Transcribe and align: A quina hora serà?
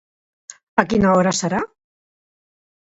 A 0.83 0.87
quina 0.95 1.13
hora 1.19 1.37
serà? 1.43 1.61